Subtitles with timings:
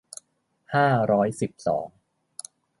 [0.75, 1.87] ห้าร้อยสิบสอง